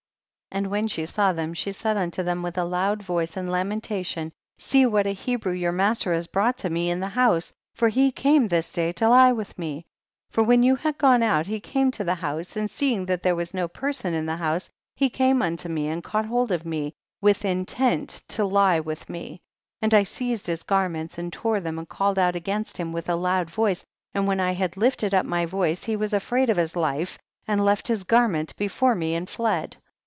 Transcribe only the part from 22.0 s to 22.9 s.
out against